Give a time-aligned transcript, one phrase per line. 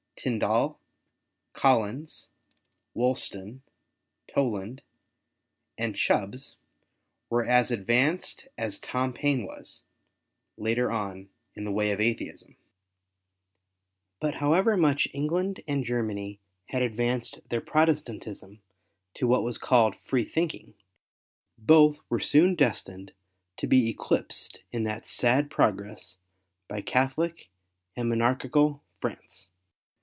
[0.17, 0.77] Tindal,
[1.53, 2.27] Collins,
[2.95, 3.61] Wolston,
[4.27, 4.83] Toland,
[5.79, 6.57] and Chubbs
[7.31, 9.81] were as advanced as Tom Payne was,
[10.57, 12.55] later on, in the way of Atheism.
[14.19, 18.61] But however much England and Germany had advanced their Protestantism
[19.15, 20.75] to what was called Free thinking,
[21.57, 23.11] both were soon destined
[23.57, 26.17] to be eclipsed in that sad progress
[26.67, 27.49] by Catholic
[27.95, 29.47] and monarchical France.